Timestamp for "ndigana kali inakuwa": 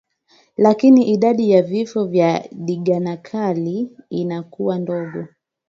2.51-4.79